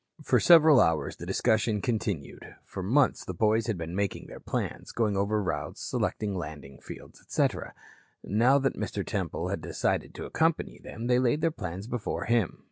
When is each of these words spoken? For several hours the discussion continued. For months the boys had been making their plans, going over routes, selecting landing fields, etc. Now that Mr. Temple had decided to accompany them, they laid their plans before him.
For 0.23 0.39
several 0.39 0.81
hours 0.81 1.17
the 1.17 1.27
discussion 1.27 1.79
continued. 1.79 2.55
For 2.65 2.81
months 2.81 3.23
the 3.23 3.35
boys 3.35 3.67
had 3.67 3.77
been 3.77 3.95
making 3.95 4.25
their 4.25 4.39
plans, 4.39 4.91
going 4.91 5.15
over 5.15 5.39
routes, 5.43 5.79
selecting 5.83 6.33
landing 6.35 6.79
fields, 6.79 7.21
etc. 7.21 7.75
Now 8.23 8.57
that 8.57 8.73
Mr. 8.73 9.05
Temple 9.05 9.49
had 9.49 9.61
decided 9.61 10.15
to 10.15 10.25
accompany 10.25 10.79
them, 10.79 11.05
they 11.05 11.19
laid 11.19 11.41
their 11.41 11.51
plans 11.51 11.85
before 11.85 12.25
him. 12.25 12.59